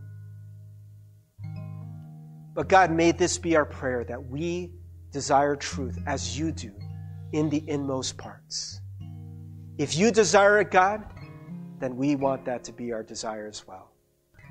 [2.56, 4.72] But God, may this be our prayer that we
[5.12, 6.72] desire truth as you do
[7.32, 8.82] in the inmost parts.
[9.78, 11.04] If you desire it, God,
[11.78, 13.92] then we want that to be our desire as well.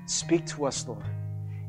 [0.05, 1.03] Speak to us, Lord.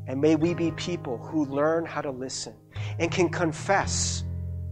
[0.07, 2.53] And may we be people who learn how to listen
[2.99, 4.23] and can confess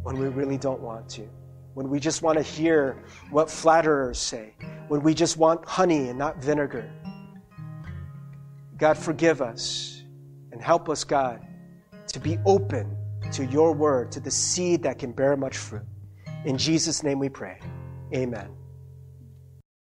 [0.03, 1.27] when we really don't want to
[1.75, 2.97] when we just want to hear
[3.29, 4.53] what flatterers say,
[4.87, 6.89] when we just want honey and not vinegar.
[8.77, 10.01] God, forgive us
[10.53, 11.45] and help us, God,
[12.07, 12.95] to be open
[13.33, 15.83] to your word, to the seed that can bear much fruit.
[16.45, 17.59] In Jesus' name we pray.
[18.13, 18.49] Amen.